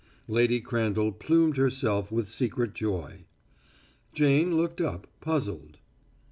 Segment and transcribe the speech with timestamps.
[0.27, 3.25] Lady Crandall plumed herself with secret joy.
[4.15, 5.77] Jane looked up, puzzled.